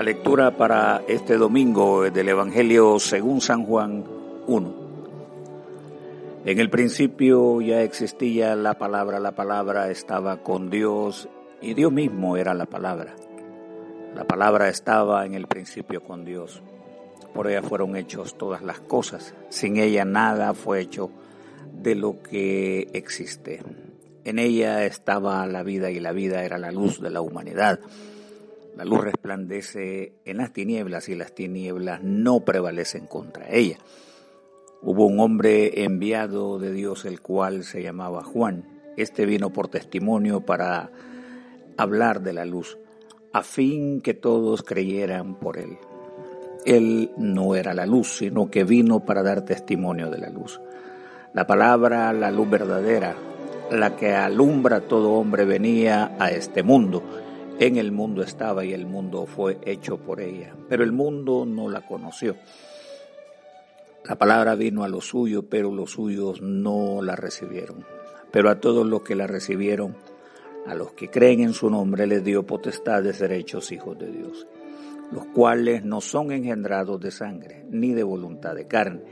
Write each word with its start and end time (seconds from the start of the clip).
La 0.00 0.04
lectura 0.04 0.56
para 0.56 1.02
este 1.08 1.36
domingo 1.36 2.10
del 2.10 2.30
Evangelio 2.30 2.98
según 2.98 3.42
San 3.42 3.66
Juan 3.66 4.02
1. 4.46 4.74
En 6.46 6.58
el 6.58 6.70
principio 6.70 7.60
ya 7.60 7.82
existía 7.82 8.56
la 8.56 8.78
palabra, 8.78 9.20
la 9.20 9.32
palabra 9.32 9.90
estaba 9.90 10.38
con 10.38 10.70
Dios 10.70 11.28
y 11.60 11.74
Dios 11.74 11.92
mismo 11.92 12.38
era 12.38 12.54
la 12.54 12.64
palabra. 12.64 13.14
La 14.14 14.24
palabra 14.24 14.70
estaba 14.70 15.26
en 15.26 15.34
el 15.34 15.46
principio 15.46 16.02
con 16.02 16.24
Dios. 16.24 16.62
Por 17.34 17.50
ella 17.50 17.60
fueron 17.60 17.94
hechos 17.94 18.38
todas 18.38 18.62
las 18.62 18.80
cosas. 18.80 19.34
Sin 19.50 19.76
ella 19.76 20.06
nada 20.06 20.54
fue 20.54 20.80
hecho 20.80 21.10
de 21.74 21.94
lo 21.94 22.22
que 22.22 22.88
existe. 22.94 23.62
En 24.24 24.38
ella 24.38 24.82
estaba 24.86 25.46
la 25.46 25.62
vida 25.62 25.90
y 25.90 26.00
la 26.00 26.12
vida 26.12 26.42
era 26.42 26.56
la 26.56 26.72
luz 26.72 27.02
de 27.02 27.10
la 27.10 27.20
humanidad. 27.20 27.80
La 28.80 28.86
luz 28.86 29.02
resplandece 29.02 30.14
en 30.24 30.38
las 30.38 30.54
tinieblas 30.54 31.10
y 31.10 31.14
las 31.14 31.34
tinieblas 31.34 32.02
no 32.02 32.46
prevalecen 32.46 33.06
contra 33.06 33.46
ella. 33.50 33.76
Hubo 34.80 35.04
un 35.04 35.20
hombre 35.20 35.84
enviado 35.84 36.58
de 36.58 36.72
Dios 36.72 37.04
el 37.04 37.20
cual 37.20 37.64
se 37.64 37.82
llamaba 37.82 38.24
Juan. 38.24 38.80
Este 38.96 39.26
vino 39.26 39.52
por 39.52 39.68
testimonio 39.68 40.46
para 40.46 40.90
hablar 41.76 42.22
de 42.22 42.32
la 42.32 42.46
luz, 42.46 42.78
a 43.34 43.42
fin 43.42 44.00
que 44.00 44.14
todos 44.14 44.62
creyeran 44.62 45.34
por 45.34 45.58
él. 45.58 45.76
Él 46.64 47.12
no 47.18 47.56
era 47.56 47.74
la 47.74 47.84
luz, 47.84 48.16
sino 48.16 48.50
que 48.50 48.64
vino 48.64 49.04
para 49.04 49.22
dar 49.22 49.44
testimonio 49.44 50.08
de 50.08 50.20
la 50.20 50.30
luz. 50.30 50.58
La 51.34 51.46
palabra, 51.46 52.14
la 52.14 52.30
luz 52.30 52.48
verdadera, 52.48 53.14
la 53.70 53.94
que 53.94 54.14
alumbra 54.14 54.80
todo 54.80 55.12
hombre, 55.12 55.44
venía 55.44 56.16
a 56.18 56.30
este 56.30 56.62
mundo 56.62 57.02
en 57.60 57.76
el 57.76 57.92
mundo 57.92 58.22
estaba 58.22 58.64
y 58.64 58.72
el 58.72 58.86
mundo 58.86 59.26
fue 59.26 59.58
hecho 59.66 59.98
por 59.98 60.22
ella, 60.22 60.54
pero 60.70 60.82
el 60.82 60.92
mundo 60.92 61.44
no 61.44 61.68
la 61.68 61.86
conoció. 61.86 62.34
La 64.08 64.16
palabra 64.16 64.54
vino 64.54 64.82
a 64.82 64.88
los 64.88 65.08
suyos, 65.08 65.44
pero 65.48 65.70
los 65.70 65.90
suyos 65.90 66.40
no 66.40 67.02
la 67.02 67.16
recibieron. 67.16 67.84
Pero 68.32 68.48
a 68.48 68.60
todos 68.60 68.86
los 68.86 69.02
que 69.02 69.14
la 69.14 69.26
recibieron, 69.26 69.94
a 70.66 70.74
los 70.74 70.92
que 70.92 71.10
creen 71.10 71.40
en 71.40 71.52
su 71.52 71.68
nombre, 71.68 72.06
les 72.06 72.24
dio 72.24 72.46
potestad 72.46 73.02
de 73.02 73.12
ser 73.12 73.30
hechos 73.32 73.70
hijos 73.72 73.98
de 73.98 74.10
Dios, 74.10 74.46
los 75.12 75.26
cuales 75.26 75.84
no 75.84 76.00
son 76.00 76.32
engendrados 76.32 76.98
de 76.98 77.10
sangre, 77.10 77.66
ni 77.68 77.92
de 77.92 78.04
voluntad 78.04 78.54
de 78.54 78.66
carne, 78.66 79.02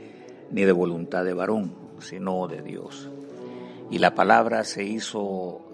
ni 0.49 0.63
de 0.63 0.71
voluntad 0.71 1.23
de 1.23 1.33
varón, 1.33 1.75
sino 1.99 2.47
de 2.47 2.63
Dios. 2.63 3.11
Y 3.91 3.99
la 3.99 4.15
palabra 4.15 4.63
se 4.63 4.83
hizo 4.83 5.68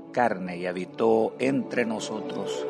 y 0.55 0.65
habitó 0.65 1.35
entre 1.39 1.85
nosotros. 1.85 2.65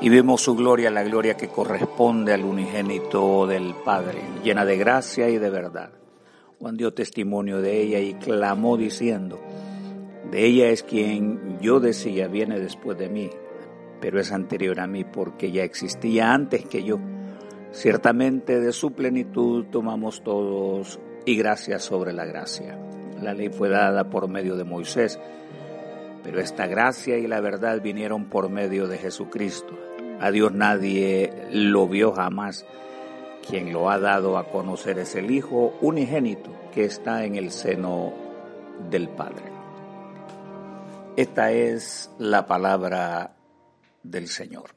Y 0.00 0.10
vimos 0.10 0.42
su 0.42 0.54
gloria, 0.54 0.92
la 0.92 1.02
gloria 1.02 1.36
que 1.36 1.48
corresponde 1.48 2.32
al 2.32 2.44
unigénito 2.44 3.48
del 3.48 3.74
Padre, 3.84 4.20
llena 4.44 4.64
de 4.64 4.76
gracia 4.76 5.28
y 5.28 5.38
de 5.38 5.50
verdad. 5.50 5.90
Juan 6.60 6.76
dio 6.76 6.94
testimonio 6.94 7.60
de 7.60 7.82
ella 7.82 7.98
y 7.98 8.14
clamó 8.14 8.76
diciendo, 8.76 9.40
de 10.30 10.46
ella 10.46 10.68
es 10.68 10.84
quien 10.84 11.58
yo 11.60 11.80
decía 11.80 12.28
viene 12.28 12.60
después 12.60 12.96
de 12.96 13.08
mí, 13.08 13.28
pero 14.00 14.20
es 14.20 14.30
anterior 14.30 14.78
a 14.78 14.86
mí 14.86 15.02
porque 15.02 15.50
ya 15.50 15.64
existía 15.64 16.32
antes 16.32 16.64
que 16.64 16.84
yo. 16.84 17.00
Ciertamente 17.72 18.60
de 18.60 18.72
su 18.72 18.92
plenitud 18.92 19.66
tomamos 19.72 20.22
todos 20.22 21.00
y 21.26 21.36
gracia 21.36 21.80
sobre 21.80 22.12
la 22.12 22.24
gracia. 22.24 22.78
La 23.20 23.34
ley 23.34 23.48
fue 23.48 23.68
dada 23.68 24.10
por 24.10 24.28
medio 24.28 24.54
de 24.54 24.62
Moisés 24.62 25.18
pero 26.28 26.42
esta 26.42 26.66
gracia 26.66 27.16
y 27.16 27.26
la 27.26 27.40
verdad 27.40 27.80
vinieron 27.80 28.26
por 28.26 28.50
medio 28.50 28.86
de 28.86 28.98
Jesucristo. 28.98 29.78
A 30.20 30.30
Dios 30.30 30.52
nadie 30.52 31.32
lo 31.52 31.88
vio 31.88 32.12
jamás. 32.12 32.66
Quien 33.48 33.72
lo 33.72 33.88
ha 33.88 33.98
dado 33.98 34.36
a 34.36 34.50
conocer 34.50 34.98
es 34.98 35.14
el 35.14 35.30
Hijo 35.30 35.78
unigénito 35.80 36.50
que 36.74 36.84
está 36.84 37.24
en 37.24 37.36
el 37.36 37.50
seno 37.50 38.12
del 38.90 39.08
Padre. 39.08 39.44
Esta 41.16 41.50
es 41.50 42.10
la 42.18 42.46
palabra 42.46 43.34
del 44.02 44.28
Señor. 44.28 44.68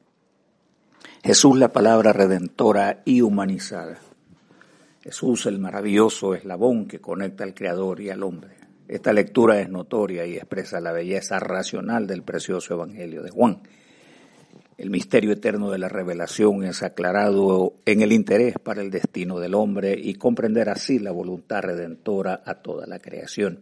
Jesús 1.22 1.58
la 1.58 1.68
palabra 1.68 2.14
redentora 2.14 3.02
y 3.04 3.20
humanizada. 3.20 3.98
Jesús 5.02 5.44
el 5.44 5.58
maravilloso 5.58 6.34
eslabón 6.34 6.86
que 6.88 7.02
conecta 7.02 7.44
al 7.44 7.52
Creador 7.52 8.00
y 8.00 8.08
al 8.08 8.22
hombre. 8.22 8.61
Esta 8.92 9.14
lectura 9.14 9.58
es 9.58 9.70
notoria 9.70 10.26
y 10.26 10.34
expresa 10.34 10.78
la 10.78 10.92
belleza 10.92 11.40
racional 11.40 12.06
del 12.06 12.22
precioso 12.22 12.74
Evangelio 12.74 13.22
de 13.22 13.30
Juan. 13.30 13.62
El 14.76 14.90
misterio 14.90 15.32
eterno 15.32 15.70
de 15.70 15.78
la 15.78 15.88
revelación 15.88 16.62
es 16.64 16.82
aclarado 16.82 17.72
en 17.86 18.02
el 18.02 18.12
interés 18.12 18.56
para 18.62 18.82
el 18.82 18.90
destino 18.90 19.40
del 19.40 19.54
hombre 19.54 19.98
y 19.98 20.16
comprender 20.16 20.68
así 20.68 20.98
la 20.98 21.10
voluntad 21.10 21.62
redentora 21.62 22.42
a 22.44 22.56
toda 22.56 22.86
la 22.86 22.98
creación. 22.98 23.60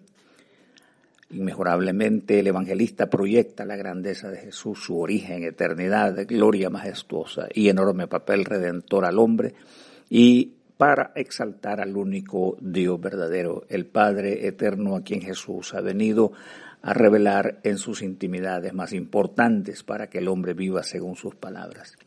Inmejorablemente 1.30 2.40
el 2.40 2.48
evangelista 2.48 3.08
proyecta 3.08 3.64
la 3.64 3.76
grandeza 3.76 4.32
de 4.32 4.38
Jesús, 4.38 4.82
su 4.82 4.98
origen, 4.98 5.44
eternidad, 5.44 6.26
gloria 6.26 6.70
majestuosa 6.70 7.46
y 7.54 7.68
enorme 7.68 8.08
papel 8.08 8.44
redentor 8.44 9.04
al 9.04 9.20
hombre 9.20 9.54
y 10.08 10.54
para 10.80 11.12
exaltar 11.14 11.82
al 11.82 11.94
único 11.94 12.56
Dios 12.58 12.98
verdadero, 12.98 13.66
el 13.68 13.84
Padre 13.84 14.46
eterno 14.46 14.96
a 14.96 15.02
quien 15.02 15.20
Jesús 15.20 15.74
ha 15.74 15.82
venido 15.82 16.32
a 16.80 16.94
revelar 16.94 17.60
en 17.64 17.76
sus 17.76 18.00
intimidades 18.00 18.72
más 18.72 18.94
importantes 18.94 19.82
para 19.82 20.08
que 20.08 20.20
el 20.20 20.28
hombre 20.28 20.54
viva 20.54 20.82
según 20.82 21.16
sus 21.16 21.34
palabras. 21.34 21.98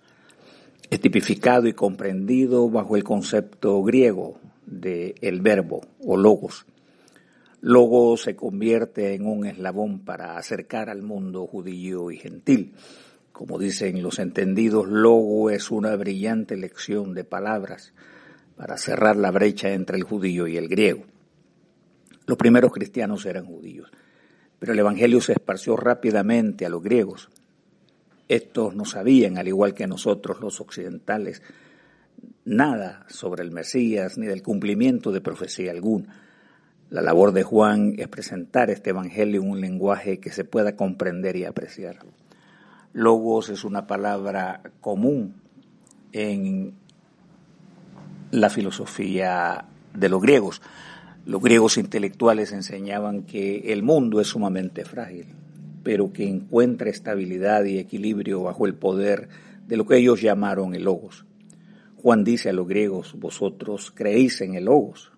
Es 0.89 0.99
tipificado 0.99 1.67
y 1.67 1.73
comprendido 1.73 2.67
bajo 2.67 2.95
el 2.95 3.03
concepto 3.03 3.83
griego 3.83 4.39
de 4.65 5.13
el 5.21 5.41
verbo 5.41 5.81
o 6.03 6.17
logos. 6.17 6.65
Logos 7.61 8.23
se 8.23 8.35
convierte 8.35 9.13
en 9.13 9.27
un 9.27 9.45
eslabón 9.45 9.99
para 9.99 10.35
acercar 10.35 10.89
al 10.89 11.03
mundo 11.03 11.45
judío 11.45 12.09
y 12.09 12.17
gentil. 12.17 12.73
Como 13.33 13.59
dicen 13.59 14.01
los 14.01 14.17
entendidos, 14.17 14.87
logo 14.87 15.51
es 15.51 15.69
una 15.69 15.95
brillante 15.95 16.57
lección 16.57 17.13
de 17.13 17.23
palabras 17.23 17.93
para 18.55 18.77
cerrar 18.77 19.15
la 19.15 19.31
brecha 19.31 19.73
entre 19.73 19.97
el 19.97 20.03
judío 20.03 20.47
y 20.47 20.57
el 20.57 20.67
griego. 20.67 21.03
Los 22.25 22.37
primeros 22.37 22.71
cristianos 22.71 23.25
eran 23.25 23.45
judíos, 23.45 23.91
pero 24.59 24.73
el 24.73 24.79
Evangelio 24.79 25.19
se 25.21 25.33
esparció 25.33 25.75
rápidamente 25.75 26.65
a 26.65 26.69
los 26.69 26.81
griegos. 26.81 27.29
Estos 28.27 28.75
no 28.75 28.85
sabían, 28.85 29.37
al 29.37 29.47
igual 29.47 29.73
que 29.73 29.87
nosotros 29.87 30.39
los 30.39 30.61
occidentales, 30.61 31.41
nada 32.45 33.05
sobre 33.09 33.43
el 33.43 33.51
Mesías 33.51 34.17
ni 34.17 34.27
del 34.27 34.41
cumplimiento 34.41 35.11
de 35.11 35.21
profecía 35.21 35.71
alguna. 35.71 36.21
La 36.89 37.01
labor 37.01 37.33
de 37.33 37.43
Juan 37.43 37.95
es 37.97 38.07
presentar 38.07 38.69
este 38.69 38.91
Evangelio 38.91 39.41
en 39.41 39.49
un 39.49 39.59
lenguaje 39.59 40.19
que 40.19 40.31
se 40.31 40.45
pueda 40.45 40.75
comprender 40.75 41.35
y 41.35 41.45
apreciar. 41.45 41.99
Logos 42.93 43.49
es 43.49 43.63
una 43.63 43.87
palabra 43.87 44.61
común 44.79 45.41
en 46.11 46.75
la 48.33 48.49
filosofía 48.49 49.65
de 49.93 50.09
los 50.09 50.19
griegos. 50.19 50.59
Los 51.23 51.39
griegos 51.39 51.77
intelectuales 51.77 52.51
enseñaban 52.51 53.23
que 53.23 53.71
el 53.71 53.83
mundo 53.83 54.19
es 54.19 54.27
sumamente 54.27 54.85
frágil, 54.85 55.27
pero 55.83 56.11
que 56.11 56.27
encuentra 56.27 56.89
estabilidad 56.89 57.63
y 57.65 57.77
equilibrio 57.77 58.41
bajo 58.41 58.65
el 58.65 58.73
poder 58.73 59.29
de 59.67 59.77
lo 59.77 59.85
que 59.85 59.97
ellos 59.97 60.19
llamaron 60.19 60.73
el 60.73 60.85
logos. 60.85 61.25
Juan 62.01 62.23
dice 62.23 62.49
a 62.49 62.53
los 62.53 62.67
griegos, 62.67 63.13
vosotros 63.19 63.91
creéis 63.91 64.41
en 64.41 64.55
el 64.55 64.65
logos. 64.65 65.11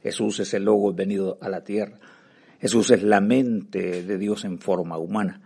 Jesús 0.00 0.38
es 0.38 0.54
el 0.54 0.64
logos 0.64 0.94
venido 0.94 1.38
a 1.40 1.48
la 1.48 1.64
tierra. 1.64 1.98
Jesús 2.60 2.92
es 2.92 3.02
la 3.02 3.20
mente 3.20 4.04
de 4.04 4.18
Dios 4.18 4.44
en 4.44 4.60
forma 4.60 4.98
humana. 4.98 5.40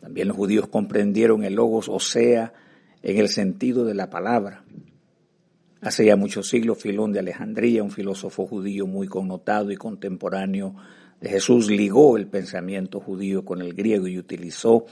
También 0.00 0.28
los 0.28 0.36
judíos 0.36 0.68
comprendieron 0.68 1.42
el 1.42 1.54
logos, 1.54 1.88
o 1.88 1.98
sea, 1.98 2.52
en 3.02 3.18
el 3.18 3.28
sentido 3.28 3.84
de 3.84 3.94
la 3.94 4.10
palabra, 4.10 4.62
Hace 5.82 6.06
ya 6.06 6.16
muchos 6.16 6.48
siglos, 6.48 6.78
Filón 6.78 7.12
de 7.12 7.18
Alejandría, 7.18 7.82
un 7.82 7.90
filósofo 7.90 8.46
judío 8.46 8.86
muy 8.86 9.08
connotado 9.08 9.70
y 9.70 9.76
contemporáneo 9.76 10.74
de 11.20 11.28
Jesús, 11.28 11.70
ligó 11.70 12.16
el 12.16 12.26
pensamiento 12.28 12.98
judío 12.98 13.44
con 13.44 13.60
el 13.60 13.74
griego 13.74 14.08
y 14.08 14.18
utilizó 14.18 14.86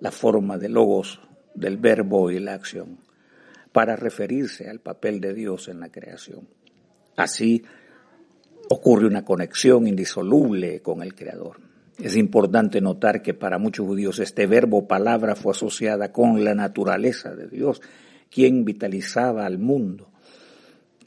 la 0.00 0.10
forma 0.10 0.58
de 0.58 0.68
logos 0.68 1.20
del 1.54 1.78
verbo 1.78 2.30
y 2.30 2.38
la 2.40 2.54
acción 2.54 2.98
para 3.72 3.96
referirse 3.96 4.68
al 4.68 4.80
papel 4.80 5.20
de 5.20 5.32
Dios 5.32 5.68
en 5.68 5.80
la 5.80 5.88
creación. 5.88 6.46
Así 7.16 7.64
ocurre 8.68 9.06
una 9.06 9.24
conexión 9.24 9.86
indisoluble 9.86 10.82
con 10.82 11.02
el 11.02 11.14
Creador. 11.14 11.56
Es 11.98 12.16
importante 12.16 12.80
notar 12.80 13.22
que 13.22 13.34
para 13.34 13.58
muchos 13.58 13.86
judíos 13.86 14.18
este 14.20 14.46
verbo 14.46 14.86
palabra 14.86 15.34
fue 15.34 15.52
asociada 15.52 16.12
con 16.12 16.44
la 16.44 16.54
naturaleza 16.54 17.34
de 17.34 17.48
Dios, 17.48 17.80
quien 18.30 18.64
vitalizaba 18.64 19.46
al 19.46 19.58
mundo 19.58 20.10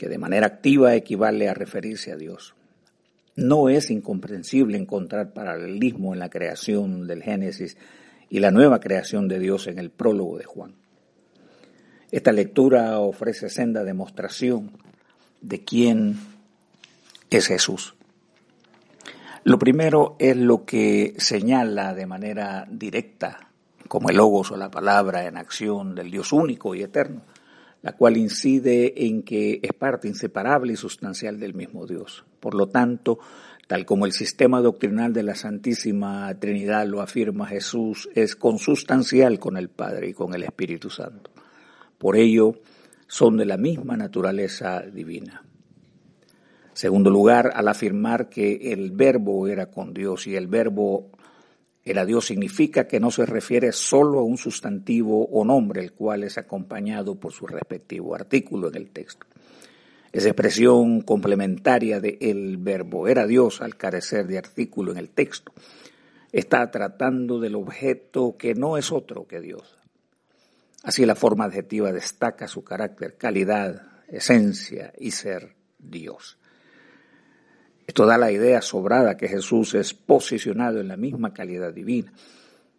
que 0.02 0.10
de 0.10 0.18
manera 0.18 0.48
activa 0.48 0.96
equivale 0.96 1.48
a 1.48 1.54
referirse 1.54 2.12
a 2.12 2.16
Dios. 2.16 2.56
No 3.36 3.70
es 3.70 3.92
incomprensible 3.92 4.76
encontrar 4.76 5.32
paralelismo 5.32 6.14
en 6.14 6.20
la 6.20 6.32
creación 6.32 7.06
del 7.06 7.22
Génesis 7.22 7.78
y 8.28 8.40
la 8.40 8.50
nueva 8.50 8.80
creación 8.80 9.28
de 9.28 9.38
Dios 9.38 9.68
en 9.68 9.78
el 9.78 9.92
prólogo 9.92 10.40
de 10.40 10.46
Juan. 10.46 10.74
Esta 12.10 12.32
lectura 12.32 12.98
ofrece 12.98 13.48
senda 13.48 13.84
demostración 13.84 14.72
de 15.40 15.64
quién 15.64 16.18
es 17.30 17.46
Jesús. 17.46 17.94
Lo 19.44 19.60
primero 19.60 20.16
es 20.18 20.36
lo 20.36 20.66
que 20.66 21.14
señala 21.20 21.94
de 21.94 22.08
manera 22.08 22.66
directa, 22.72 23.52
como 23.88 24.10
el 24.10 24.18
logos 24.18 24.50
o 24.50 24.58
la 24.58 24.72
palabra 24.72 25.28
en 25.28 25.38
acción 25.38 25.94
del 25.94 26.10
Dios 26.10 26.34
único 26.34 26.74
y 26.74 26.82
eterno, 26.82 27.22
la 27.82 27.94
cual 27.94 28.18
incide 28.18 29.08
en 29.08 29.24
que 29.24 29.60
es 29.62 29.74
parte 29.74 30.08
inseparable 30.08 30.74
y 30.74 30.78
sustancial 30.78 31.40
del 31.40 31.54
mismo 31.54 31.88
Dios. 31.88 32.24
Por 32.40 32.54
lo 32.54 32.68
tanto, 32.68 33.20
tal 33.68 33.86
como 33.86 34.06
el 34.06 34.12
sistema 34.12 34.62
doctrinal 34.62 35.14
de 35.14 35.24
la 35.24 35.36
Santísima 35.36 36.34
Trinidad 36.40 36.86
lo 36.86 37.02
afirma 37.02 37.48
Jesús, 37.48 38.10
es 38.14 38.36
consustancial 38.36 39.40
con 39.40 39.58
el 39.58 39.70
Padre 39.70 40.10
y 40.10 40.14
con 40.14 40.34
el 40.34 40.44
Espíritu 40.44 40.90
Santo. 40.90 41.32
Por 41.98 42.18
ello, 42.18 42.56
son 43.08 43.38
de 43.38 43.46
la 43.46 43.58
misma 43.58 43.98
naturaleza 43.98 44.82
divina. 44.82 45.44
Segundo 46.74 47.10
lugar, 47.10 47.52
al 47.54 47.68
afirmar 47.68 48.30
que 48.30 48.72
el 48.72 48.92
verbo 48.92 49.48
era 49.48 49.66
con 49.66 49.94
Dios 49.94 50.28
y 50.28 50.36
el 50.36 50.48
verbo 50.48 51.12
era 51.84 52.06
Dios 52.06 52.26
significa 52.26 52.88
que 52.88 53.00
no 53.00 53.10
se 53.10 53.26
refiere 53.26 53.72
solo 53.72 54.20
a 54.20 54.24
un 54.24 54.38
sustantivo 54.38 55.26
o 55.26 55.44
nombre, 55.44 55.82
el 55.82 55.94
cual 55.94 56.24
es 56.24 56.38
acompañado 56.38 57.16
por 57.16 57.32
su 57.32 57.48
respectivo 57.48 58.14
artículo 58.14 58.70
en 58.70 58.76
el 58.76 58.90
texto. 58.92 59.26
Esa 60.12 60.28
expresión 60.28 61.02
complementaria 61.02 62.00
de 62.00 62.18
el 62.22 62.58
verbo 62.58 63.08
era 63.08 63.26
Dios 63.26 63.62
al 63.62 63.78
carecer 63.78 64.28
de 64.28 64.38
artículo 64.38 64.92
en 64.92 64.98
el 64.98 65.10
texto. 65.10 65.54
Está 66.32 66.70
tratando 66.70 67.40
del 67.40 67.56
objeto 67.56 68.36
que 68.38 68.54
no 68.54 68.78
es 68.78 68.92
otro 68.92 69.26
que 69.26 69.42
Dios. 69.42 69.78
Así 70.84 71.06
la 71.06 71.16
forma 71.16 71.46
adjetiva 71.46 71.92
destaca 71.92 72.48
su 72.48 72.64
carácter, 72.64 73.16
calidad, 73.18 74.04
esencia 74.08 74.94
y 75.00 75.12
ser 75.12 75.56
Dios. 75.80 76.38
Esto 77.92 78.06
da 78.06 78.18
la 78.18 78.32
idea 78.32 78.62
sobrada 78.62 79.18
que 79.18 79.28
Jesús 79.28 79.74
es 79.74 79.94
posicionado 79.94 80.80
en 80.80 80.88
la 80.88 80.96
misma 80.96 81.34
calidad 81.34 81.74
divina. 81.74 82.14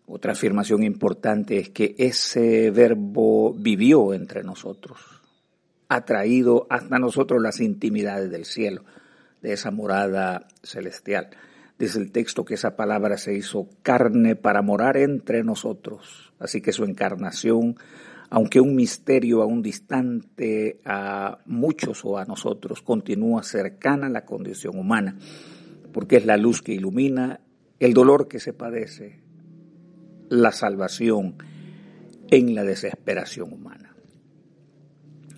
Otra 0.07 0.33
afirmación 0.33 0.83
importante 0.83 1.59
es 1.59 1.69
que 1.69 1.95
ese 1.99 2.71
verbo 2.71 3.53
vivió 3.53 4.15
entre 4.15 4.43
nosotros, 4.43 4.99
ha 5.91 6.07
traído 6.07 6.67
hasta 6.71 6.99
nosotros 6.99 7.43
las 7.43 7.61
intimidades 7.61 8.31
del 8.31 8.47
cielo, 8.47 8.85
de 9.43 9.53
esa 9.53 9.71
morada 9.71 10.49
celestial. 10.63 11.29
Dice 11.79 11.99
el 11.99 12.11
texto 12.11 12.47
que 12.47 12.55
esa 12.55 12.75
palabra 12.75 13.19
se 13.19 13.35
hizo 13.35 13.69
carne 13.83 14.35
para 14.35 14.63
morar 14.63 14.97
entre 14.97 15.45
nosotros. 15.45 16.33
Así 16.39 16.63
que 16.63 16.73
su 16.73 16.85
encarnación 16.85 17.77
aunque 18.35 18.63
un 18.63 18.75
misterio 18.75 19.43
aún 19.43 19.61
distante 19.61 20.81
a 20.87 21.41
muchos 21.45 22.03
o 22.07 22.17
a 22.17 22.25
nosotros, 22.25 22.81
continúa 22.81 23.43
cercana 23.43 24.07
a 24.07 24.11
la 24.11 24.25
condición 24.25 24.79
humana, 24.79 25.19
porque 25.93 26.17
es 26.17 26.25
la 26.25 26.39
luz 26.39 26.63
que 26.63 26.73
ilumina 26.73 27.41
el 27.79 27.93
dolor 27.93 28.29
que 28.29 28.41
se 28.41 28.55
padece, 28.55 29.21
la 30.31 30.51
salvación 30.51 31.37
en 32.31 32.55
la 32.55 32.65
desesperación 32.65 33.53
humana. 33.53 33.95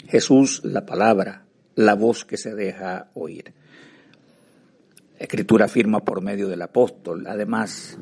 Jesús, 0.06 0.61
la 0.62 0.87
palabra, 0.87 1.46
la 1.75 1.94
voz 1.96 2.25
que 2.25 2.37
se 2.37 2.55
deja 2.55 3.11
oír. 3.14 3.55
La 5.19 5.25
escritura 5.25 5.64
afirma 5.64 6.05
por 6.05 6.23
medio 6.23 6.46
del 6.46 6.62
apóstol, 6.62 7.26
además, 7.26 7.99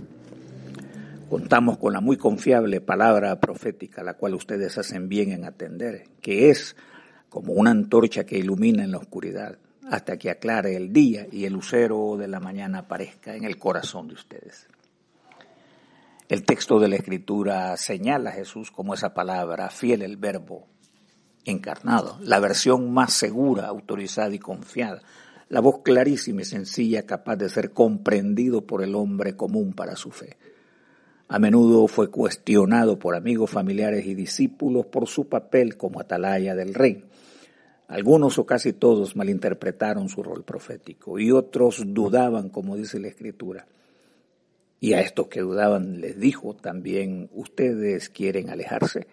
contamos 1.33 1.79
con 1.79 1.95
la 1.95 2.03
muy 2.03 2.19
confiable 2.19 2.83
palabra 2.83 3.41
profética, 3.41 4.03
la 4.03 4.19
cual 4.19 4.35
ustedes 4.35 4.77
hacen 4.77 5.09
bien 5.09 5.33
en 5.33 5.47
atender, 5.47 6.05
que 6.21 6.51
es 6.51 6.77
como 7.31 7.55
una 7.55 7.71
antorcha 7.71 8.27
que 8.27 8.37
ilumina 8.37 8.85
en 8.85 8.91
la 8.91 8.99
oscuridad 8.99 9.57
hasta 9.91 10.19
que 10.19 10.29
aclare 10.29 10.77
el 10.77 10.93
día 10.93 11.27
y 11.33 11.47
el 11.47 11.55
lucero 11.55 12.19
de 12.19 12.29
la 12.29 12.39
mañana 12.39 12.81
aparezca 12.81 13.35
en 13.35 13.45
el 13.45 13.57
corazón 13.57 14.09
de 14.09 14.15
ustedes. 14.15 14.69
El 16.29 16.45
texto 16.45 16.79
de 16.79 16.89
la 16.89 16.97
Escritura 16.97 17.75
señala 17.79 18.29
a 18.29 18.35
Jesús 18.35 18.71
como 18.71 18.93
esa 18.93 19.15
palabra, 19.15 19.71
fiel 19.71 20.03
el 20.03 20.19
verbo 20.19 20.67
encarnado, 21.47 22.19
la 22.21 22.41
versión 22.41 22.93
más 22.93 23.15
segura, 23.15 23.69
autorizada 23.69 24.35
y 24.35 24.39
confiada, 24.39 25.01
la 25.49 25.61
voz 25.61 25.81
clarísima 25.83 26.43
y 26.43 26.45
sencilla 26.45 27.07
capaz 27.07 27.37
de 27.37 27.49
ser 27.49 27.73
comprendido 27.73 28.67
por 28.67 28.83
el 28.83 28.95
hombre 28.95 29.35
común 29.35 29.73
para 29.73 29.97
su 29.97 30.11
fe. 30.11 30.37
A 31.33 31.39
menudo 31.39 31.89
fue 31.89 32.11
cuestionado 32.11 32.99
por 32.99 33.17
amigos, 33.17 33.49
familiares 33.49 34.05
y 34.05 34.15
discípulos 34.15 34.85
por 34.85 35.09
su 35.09 35.31
papel 35.31 35.79
como 35.79 35.99
atalaya 35.99 36.55
del 36.55 36.75
rey. 36.75 37.05
Algunos 37.89 38.37
o 38.37 38.45
casi 38.45 38.75
todos 38.75 39.17
malinterpretaron 39.17 40.11
su 40.11 40.23
rol 40.23 40.45
profético 40.45 41.19
y 41.19 41.33
otros 41.33 41.85
dudaban, 41.87 42.51
como 42.51 42.77
dice 42.77 43.01
la 43.01 43.09
Escritura. 43.09 43.67
Y 44.79 44.93
a 44.93 45.01
estos 45.01 45.29
que 45.29 45.41
dudaban 45.41 46.03
les 46.03 46.21
dijo 46.21 46.55
también, 46.55 47.31
ustedes 47.33 48.11
quieren 48.11 48.51
alejarse. 48.51 49.07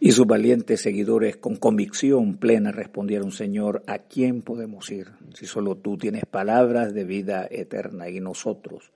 Y 0.00 0.10
sus 0.10 0.26
valientes 0.26 0.80
seguidores 0.80 1.36
con 1.36 1.54
convicción 1.54 2.38
plena 2.38 2.72
respondieron, 2.72 3.30
Señor, 3.30 3.84
¿a 3.86 3.98
quién 3.98 4.42
podemos 4.42 4.90
ir 4.90 5.12
si 5.32 5.46
solo 5.46 5.76
tú 5.76 5.96
tienes 5.96 6.24
palabras 6.26 6.92
de 6.92 7.04
vida 7.04 7.46
eterna 7.48 8.08
y 8.08 8.18
nosotros 8.18 8.90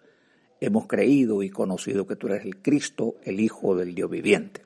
hemos 0.65 0.87
creído 0.87 1.43
y 1.43 1.51
conocido 1.51 2.07
que 2.07 2.17
tú 2.17 2.29
eres 2.29 2.45
el 2.45 2.57
Cristo, 2.59 3.17
el 3.23 3.41
Hijo 3.41 3.77
del 3.77 3.95
Dios 3.95 4.11
viviente. 4.11 4.63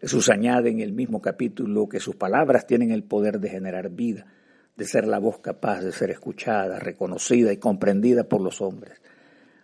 Jesús 0.00 0.28
añade 0.28 0.70
en 0.70 0.80
el 0.80 0.92
mismo 0.92 1.22
capítulo 1.22 1.88
que 1.88 2.00
sus 2.00 2.16
palabras 2.16 2.66
tienen 2.66 2.90
el 2.90 3.02
poder 3.02 3.40
de 3.40 3.48
generar 3.48 3.90
vida, 3.90 4.26
de 4.76 4.84
ser 4.84 5.06
la 5.06 5.18
voz 5.18 5.38
capaz 5.38 5.80
de 5.80 5.92
ser 5.92 6.10
escuchada, 6.10 6.78
reconocida 6.78 7.52
y 7.52 7.56
comprendida 7.56 8.24
por 8.24 8.42
los 8.42 8.60
hombres. 8.60 9.00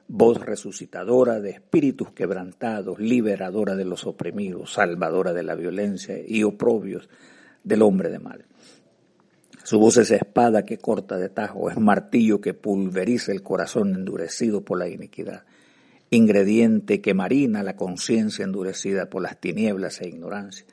Voz 0.09 0.41
resucitadora 0.41 1.41
de 1.41 1.51
espíritus 1.51 2.13
quebrantados, 2.13 2.99
liberadora 2.99 3.77
de 3.77 3.85
los 3.85 4.07
oprimidos, 4.07 4.73
salvadora 4.73 5.33
de 5.33 5.43
la 5.43 5.55
violencia 5.55 6.17
y 6.27 6.43
oprobios 6.43 7.09
del 7.63 7.83
hombre 7.83 8.11
de 8.11 8.19
mal. 8.19 8.45
Su 9.65 9.79
voz 9.79 9.97
es 9.97 10.11
espada 10.11 10.65
que 10.65 10.79
corta 10.79 11.19
de 11.19 11.29
tajo, 11.29 11.71
es 11.71 11.79
martillo 11.79 12.41
que 12.41 12.53
pulveriza 12.53 13.31
el 13.31 13.43
corazón 13.43 13.95
endurecido 13.95 14.65
por 14.65 14.77
la 14.77 14.89
iniquidad, 14.89 15.45
ingrediente 16.11 17.01
que 17.01 17.15
marina 17.15 17.63
la 17.63 17.77
conciencia 17.77 18.45
endurecida 18.45 19.09
por 19.09 19.23
las 19.23 19.41
tinieblas 19.41 20.01
e 20.01 20.09
ignorancia. 20.09 20.67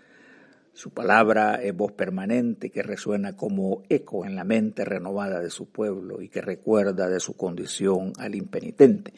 Su 0.73 0.89
palabra 0.89 1.61
es 1.61 1.75
voz 1.75 1.91
permanente 1.91 2.71
que 2.71 2.81
resuena 2.81 3.37
como 3.37 3.83
eco 3.89 4.25
en 4.25 4.35
la 4.35 4.43
mente 4.43 4.83
renovada 4.85 5.39
de 5.39 5.51
su 5.51 5.67
pueblo 5.67 6.21
y 6.21 6.29
que 6.29 6.41
recuerda 6.41 7.09
de 7.09 7.19
su 7.19 7.37
condición 7.37 8.13
al 8.17 8.33
impenitente, 8.33 9.13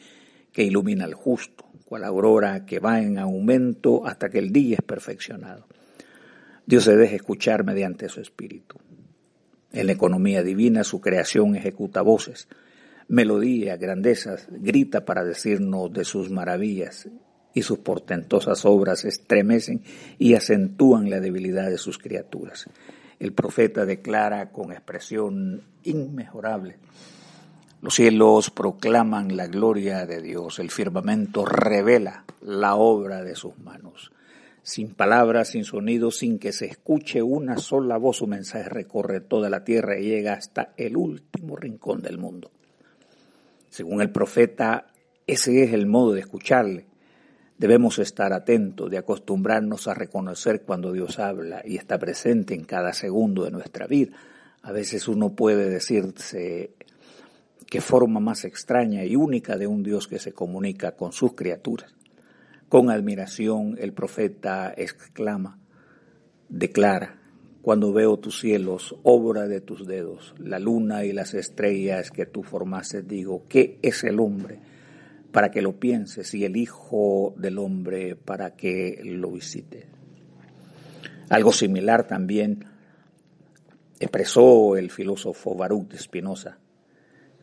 que 0.52 0.64
ilumina 0.64 1.04
al 1.04 1.14
justo, 1.14 1.64
cual 1.86 2.04
aurora 2.04 2.66
que 2.66 2.78
va 2.78 3.00
en 3.00 3.16
aumento 3.16 4.06
hasta 4.06 4.28
que 4.28 4.38
el 4.38 4.52
día 4.52 4.76
es 4.80 4.82
perfeccionado. 4.82 5.66
Dios 6.66 6.84
se 6.84 6.94
deja 6.94 7.16
escuchar 7.16 7.64
mediante 7.64 8.10
su 8.10 8.20
espíritu. 8.20 8.76
En 9.72 9.86
la 9.86 9.92
economía 9.92 10.42
divina 10.42 10.84
su 10.84 11.00
creación 11.00 11.56
ejecuta 11.56 12.02
voces, 12.02 12.48
melodías, 13.08 13.78
grandezas, 13.78 14.46
grita 14.50 15.04
para 15.04 15.24
decirnos 15.24 15.92
de 15.92 16.04
sus 16.04 16.30
maravillas 16.30 17.08
y 17.54 17.62
sus 17.62 17.78
portentosas 17.78 18.64
obras 18.64 19.04
estremecen 19.04 19.82
y 20.18 20.34
acentúan 20.34 21.08
la 21.08 21.20
debilidad 21.20 21.70
de 21.70 21.78
sus 21.78 21.98
criaturas. 21.98 22.66
El 23.18 23.32
profeta 23.32 23.86
declara 23.86 24.50
con 24.50 24.72
expresión 24.72 25.62
inmejorable, 25.84 26.78
los 27.80 27.94
cielos 27.94 28.50
proclaman 28.50 29.36
la 29.36 29.48
gloria 29.48 30.06
de 30.06 30.22
Dios, 30.22 30.58
el 30.58 30.70
firmamento 30.70 31.44
revela 31.44 32.24
la 32.40 32.76
obra 32.76 33.24
de 33.24 33.34
sus 33.34 33.58
manos 33.58 34.12
sin 34.62 34.94
palabras, 34.94 35.48
sin 35.48 35.64
sonido, 35.64 36.10
sin 36.10 36.38
que 36.38 36.52
se 36.52 36.66
escuche 36.66 37.22
una 37.22 37.56
sola 37.56 37.96
voz, 37.96 38.18
su 38.18 38.26
mensaje 38.26 38.68
recorre 38.68 39.20
toda 39.20 39.50
la 39.50 39.64
tierra 39.64 39.98
y 39.98 40.04
llega 40.04 40.34
hasta 40.34 40.72
el 40.76 40.96
último 40.96 41.56
rincón 41.56 42.00
del 42.00 42.18
mundo. 42.18 42.50
Según 43.68 44.02
el 44.02 44.10
profeta, 44.10 44.86
ese 45.26 45.64
es 45.64 45.72
el 45.72 45.86
modo 45.86 46.12
de 46.12 46.20
escucharle. 46.20 46.86
Debemos 47.58 47.98
estar 47.98 48.32
atentos, 48.32 48.90
de 48.90 48.98
acostumbrarnos 48.98 49.88
a 49.88 49.94
reconocer 49.94 50.62
cuando 50.62 50.92
Dios 50.92 51.18
habla 51.18 51.62
y 51.64 51.76
está 51.76 51.98
presente 51.98 52.54
en 52.54 52.64
cada 52.64 52.92
segundo 52.92 53.44
de 53.44 53.50
nuestra 53.50 53.86
vida. 53.86 54.16
A 54.62 54.72
veces 54.72 55.08
uno 55.08 55.30
puede 55.30 55.68
decirse 55.68 56.74
qué 57.68 57.80
forma 57.80 58.20
más 58.20 58.44
extraña 58.44 59.04
y 59.04 59.16
única 59.16 59.56
de 59.56 59.66
un 59.66 59.82
Dios 59.82 60.06
que 60.06 60.18
se 60.18 60.32
comunica 60.32 60.92
con 60.92 61.12
sus 61.12 61.34
criaturas. 61.34 61.92
Con 62.72 62.88
admiración 62.88 63.76
el 63.78 63.92
profeta 63.92 64.72
exclama, 64.74 65.58
declara, 66.48 67.20
cuando 67.60 67.92
veo 67.92 68.18
tus 68.18 68.40
cielos, 68.40 68.96
obra 69.02 69.46
de 69.46 69.60
tus 69.60 69.86
dedos, 69.86 70.34
la 70.38 70.58
luna 70.58 71.04
y 71.04 71.12
las 71.12 71.34
estrellas 71.34 72.10
que 72.10 72.24
tú 72.24 72.42
formaste, 72.42 73.02
digo, 73.02 73.44
¿qué 73.46 73.78
es 73.82 74.04
el 74.04 74.18
hombre? 74.20 74.58
Para 75.32 75.50
que 75.50 75.60
lo 75.60 75.78
pienses 75.78 76.32
y 76.32 76.46
el 76.46 76.56
Hijo 76.56 77.34
del 77.36 77.58
Hombre 77.58 78.16
para 78.16 78.56
que 78.56 79.02
lo 79.04 79.32
visite. 79.32 79.84
Algo 81.28 81.52
similar 81.52 82.06
también 82.06 82.64
expresó 84.00 84.78
el 84.78 84.90
filósofo 84.90 85.54
Baruch 85.54 85.88
de 85.90 85.98
Spinoza 85.98 86.56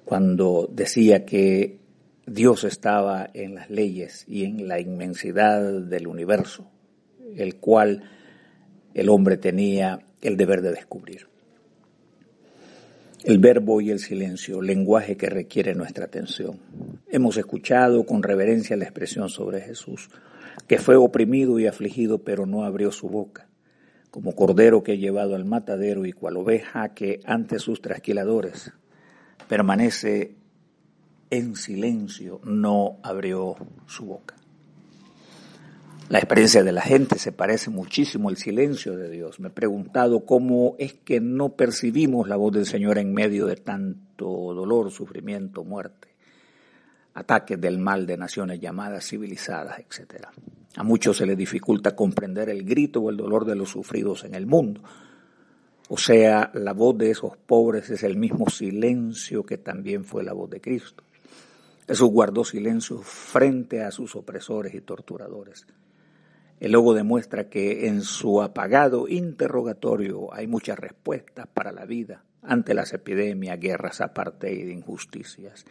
cuando 0.05 0.67
decía 0.73 1.23
que 1.23 1.78
Dios 2.29 2.63
estaba 2.63 3.29
en 3.33 3.55
las 3.55 3.69
leyes 3.69 4.23
y 4.27 4.43
en 4.43 4.67
la 4.67 4.79
inmensidad 4.79 5.81
del 5.81 6.07
universo, 6.07 6.69
el 7.35 7.55
cual 7.55 8.03
el 8.93 9.09
hombre 9.09 9.37
tenía 9.37 9.99
el 10.21 10.37
deber 10.37 10.61
de 10.61 10.71
descubrir. 10.71 11.27
El 13.23 13.39
verbo 13.39 13.81
y 13.81 13.89
el 13.89 13.99
silencio, 13.99 14.61
lenguaje 14.61 15.17
que 15.17 15.27
requiere 15.27 15.73
nuestra 15.75 16.05
atención. 16.05 16.59
Hemos 17.09 17.35
escuchado 17.37 18.05
con 18.05 18.23
reverencia 18.23 18.77
la 18.77 18.85
expresión 18.85 19.27
sobre 19.29 19.61
Jesús, 19.61 20.09
que 20.67 20.77
fue 20.77 20.95
oprimido 20.95 21.59
y 21.59 21.67
afligido, 21.67 22.19
pero 22.19 22.45
no 22.45 22.63
abrió 22.63 22.91
su 22.91 23.09
boca, 23.09 23.49
como 24.11 24.35
cordero 24.35 24.83
que 24.83 24.93
he 24.93 24.97
llevado 24.97 25.35
al 25.35 25.45
matadero 25.45 26.05
y 26.05 26.13
cual 26.13 26.37
oveja 26.37 26.93
que 26.93 27.19
ante 27.25 27.59
sus 27.59 27.81
trasquiladores 27.81 28.71
permanece 29.47 30.38
en 31.29 31.55
silencio, 31.55 32.41
no 32.43 32.97
abrió 33.03 33.55
su 33.87 34.05
boca. 34.05 34.35
La 36.09 36.17
experiencia 36.17 36.63
de 36.63 36.71
la 36.71 36.81
gente 36.81 37.19
se 37.19 37.31
parece 37.31 37.69
muchísimo 37.69 38.29
al 38.29 38.37
silencio 38.37 38.97
de 38.97 39.11
Dios. 39.11 39.39
Me 39.39 39.49
he 39.49 39.51
preguntado 39.51 40.25
cómo 40.25 40.75
es 40.79 40.95
que 40.95 41.21
no 41.21 41.49
percibimos 41.49 42.27
la 42.27 42.35
voz 42.35 42.53
del 42.53 42.65
Señor 42.65 42.97
en 42.97 43.13
medio 43.13 43.45
de 43.45 43.57
tanto 43.57 44.25
dolor, 44.55 44.89
sufrimiento, 44.89 45.63
muerte, 45.63 46.07
ataques 47.13 47.61
del 47.61 47.77
mal 47.77 48.07
de 48.07 48.17
naciones 48.17 48.59
llamadas 48.59 49.05
civilizadas, 49.05 49.77
etc. 49.77 50.25
A 50.77 50.83
muchos 50.83 51.17
se 51.17 51.27
les 51.27 51.37
dificulta 51.37 51.95
comprender 51.95 52.49
el 52.49 52.63
grito 52.63 53.01
o 53.01 53.11
el 53.11 53.17
dolor 53.17 53.45
de 53.45 53.55
los 53.55 53.69
sufridos 53.69 54.23
en 54.23 54.33
el 54.33 54.47
mundo. 54.47 54.81
O 55.89 55.97
sea, 55.97 56.49
la 56.55 56.73
voz 56.73 56.97
de 56.97 57.11
esos 57.11 57.37
pobres 57.37 57.87
es 57.91 58.01
el 58.01 58.17
mismo 58.17 58.49
silencio 58.49 59.45
que 59.45 59.59
también 59.59 60.05
fue 60.05 60.23
la 60.23 60.33
voz 60.33 60.49
de 60.49 60.59
Cristo. 60.59 61.03
Jesús 61.89 62.11
guardó 62.11 62.45
silencio 62.45 63.01
frente 63.01 63.81
a 63.81 63.89
sus 63.89 64.15
opresores 64.15 64.75
y 64.75 64.81
torturadores. 64.81 65.65
El 66.59 66.73
logo 66.73 66.93
demuestra 66.93 67.49
que 67.49 67.87
en 67.87 68.03
su 68.03 68.43
apagado 68.43 69.07
interrogatorio 69.07 70.31
hay 70.31 70.45
muchas 70.45 70.77
respuestas 70.77 71.47
para 71.47 71.71
la 71.71 71.87
vida 71.87 72.23
ante 72.43 72.75
las 72.75 72.93
epidemias, 72.93 73.59
guerras, 73.59 74.01
apartheid, 74.01 74.67
injusticias. 74.67 75.65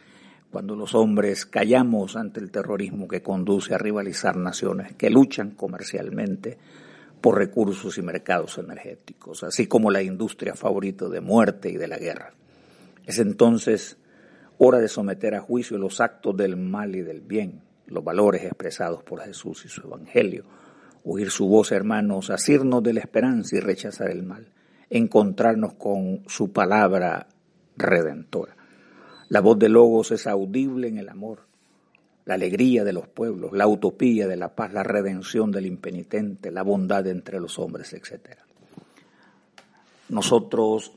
Cuando 0.51 0.75
los 0.75 0.93
hombres 0.97 1.47
callamos 1.47 2.17
ante 2.17 2.41
el 2.41 2.51
terrorismo 2.51 3.07
que 3.07 3.23
conduce 3.23 3.73
a 3.77 3.79
rivalizar 3.79 4.37
naciones 4.37 4.97
que 4.97 5.11
luchan 5.11 5.53
comercialmente 5.53 6.59
por 7.21 7.39
recursos 7.39 7.97
y 7.97 8.03
mercados 8.03 8.59
energéticos, 8.59 9.45
así 9.45 9.69
como 9.69 9.93
la 9.93 10.03
industria 10.03 10.57
favorita 10.57 11.09
de 11.09 11.21
muerte 11.21 11.71
y 11.71 11.77
de 11.77 11.87
la 11.87 11.99
guerra. 11.99 12.33
Es 13.07 13.21
entonces 13.21 13.99
hora 14.59 14.79
de 14.79 14.89
someter 14.89 15.35
a 15.35 15.41
juicio 15.41 15.79
los 15.79 16.01
actos 16.01 16.37
del 16.37 16.57
mal 16.57 16.95
y 16.95 17.03
del 17.03 17.21
bien, 17.21 17.63
los 17.87 18.05
valores 18.05 18.45
expresados 18.45 19.03
por 19.03 19.21
Jesús 19.21 19.65
y 19.65 19.69
su 19.69 19.83
Evangelio, 19.87 20.45
oír 21.05 21.31
su 21.31 21.47
voz, 21.47 21.73
hermanos, 21.73 22.31
asirnos 22.31 22.83
de 22.83 22.93
la 22.93 23.01
esperanza 23.01 23.57
y 23.57 23.61
rechazar 23.61 24.11
el 24.11 24.23
mal, 24.23 24.49
encontrarnos 24.91 25.75
con 25.75 26.23
su 26.27 26.53
palabra 26.53 27.29
redentora. 27.77 28.57
La 29.29 29.41
voz 29.41 29.59
de 29.59 29.69
Logos 29.69 30.11
es 30.11 30.27
audible 30.27 30.89
en 30.89 30.99
el 30.99 31.09
amor, 31.09 31.47
la 32.25 32.35
alegría 32.35 32.85
de 32.85 32.93
los 32.93 33.09
pueblos, 33.09 33.53
la 33.53 33.67
utopía 33.67 34.27
de 34.27 34.37
la 34.37 34.55
paz, 34.55 34.73
la 34.73 34.83
redención 34.83 35.51
del 35.51 35.67
impenitente, 35.67 36.51
la 36.51 36.63
bondad 36.63 37.07
entre 37.07 37.41
los 37.41 37.59
hombres, 37.59 37.95
etc. 37.95 38.37
Nosotros 40.11 40.93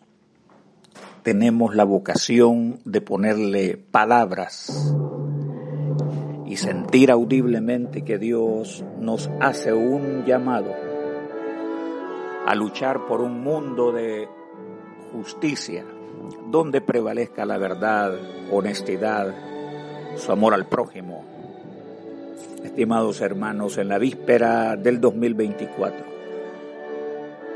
tenemos 1.23 1.75
la 1.75 1.83
vocación 1.83 2.79
de 2.85 3.01
ponerle 3.01 3.77
palabras 3.77 4.95
y 6.47 6.57
sentir 6.57 7.11
audiblemente 7.11 8.03
que 8.03 8.17
Dios 8.17 8.83
nos 8.99 9.29
hace 9.39 9.71
un 9.73 10.25
llamado 10.25 10.73
a 12.45 12.55
luchar 12.55 13.05
por 13.05 13.21
un 13.21 13.41
mundo 13.41 13.91
de 13.91 14.27
justicia, 15.11 15.85
donde 16.49 16.81
prevalezca 16.81 17.45
la 17.45 17.57
verdad, 17.57 18.13
honestidad, 18.51 19.33
su 20.15 20.31
amor 20.31 20.53
al 20.53 20.65
prójimo. 20.65 21.23
Estimados 22.63 23.21
hermanos, 23.21 23.77
en 23.77 23.89
la 23.89 23.99
víspera 23.99 24.75
del 24.75 24.99
2024, 24.99 26.20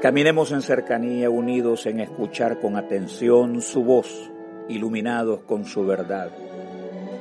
Caminemos 0.02 0.52
en 0.52 0.62
cercanía, 0.62 1.30
unidos 1.30 1.86
en 1.86 2.00
escuchar 2.00 2.60
con 2.60 2.76
atención 2.76 3.62
su 3.62 3.84
voz, 3.84 4.32
iluminados 4.68 5.42
con 5.42 5.66
su 5.66 5.86
verdad. 5.86 6.32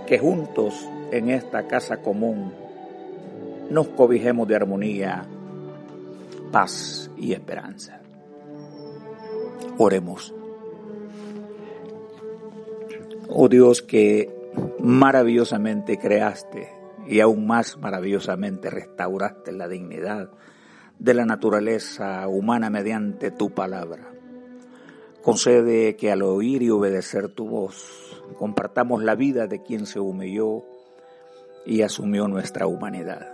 Que 0.06 0.18
juntos 0.18 0.86
en 1.10 1.30
esta 1.30 1.66
casa 1.66 1.98
común 1.98 2.52
nos 3.70 3.88
cobijemos 3.88 4.46
de 4.48 4.56
armonía, 4.56 5.24
paz 6.52 7.10
y 7.16 7.32
esperanza. 7.32 8.00
Oremos. 9.78 10.34
Oh 13.28 13.48
Dios 13.48 13.82
que 13.82 14.30
maravillosamente 14.78 15.98
creaste 15.98 16.68
y 17.06 17.20
aún 17.20 17.46
más 17.46 17.78
maravillosamente 17.78 18.68
restauraste 18.68 19.52
la 19.52 19.68
dignidad 19.68 20.30
de 20.98 21.14
la 21.14 21.24
naturaleza 21.24 22.26
humana 22.28 22.70
mediante 22.70 23.30
tu 23.30 23.50
palabra. 23.50 24.10
Concede 25.22 25.96
que 25.96 26.12
al 26.12 26.22
oír 26.22 26.62
y 26.62 26.70
obedecer 26.70 27.28
tu 27.28 27.48
voz, 27.48 28.22
compartamos 28.38 29.02
la 29.02 29.14
vida 29.14 29.46
de 29.46 29.62
quien 29.62 29.86
se 29.86 30.00
humilló 30.00 30.64
y 31.66 31.82
asumió 31.82 32.28
nuestra 32.28 32.66
humanidad. 32.66 33.32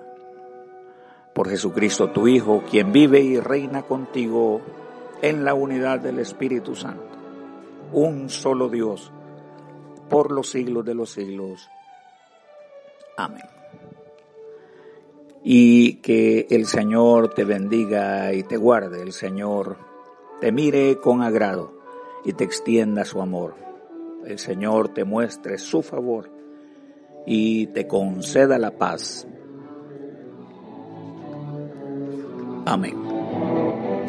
Por 1.34 1.48
Jesucristo 1.48 2.10
tu 2.10 2.28
Hijo, 2.28 2.62
quien 2.70 2.92
vive 2.92 3.20
y 3.20 3.40
reina 3.40 3.82
contigo 3.82 4.60
en 5.22 5.44
la 5.44 5.54
unidad 5.54 6.00
del 6.00 6.18
Espíritu 6.18 6.74
Santo, 6.74 7.16
un 7.92 8.28
solo 8.30 8.68
Dios, 8.68 9.12
por 10.08 10.30
los 10.30 10.50
siglos 10.50 10.84
de 10.84 10.94
los 10.94 11.10
siglos. 11.10 11.68
Amén 13.16 13.59
y 15.42 15.94
que 15.96 16.46
el 16.50 16.66
Señor 16.66 17.34
te 17.34 17.44
bendiga 17.44 18.32
y 18.32 18.42
te 18.42 18.56
guarde, 18.56 19.02
el 19.02 19.12
Señor 19.12 19.78
te 20.40 20.52
mire 20.52 20.96
con 20.96 21.22
agrado 21.22 21.72
y 22.24 22.32
te 22.32 22.44
extienda 22.44 23.04
su 23.04 23.20
amor. 23.20 23.54
El 24.26 24.38
Señor 24.38 24.90
te 24.90 25.04
muestre 25.04 25.58
su 25.58 25.82
favor 25.82 26.30
y 27.26 27.68
te 27.68 27.86
conceda 27.86 28.58
la 28.58 28.72
paz. 28.72 29.26
Amén. 32.66 33.09